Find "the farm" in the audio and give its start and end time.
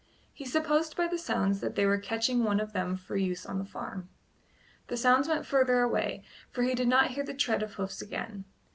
3.59-4.09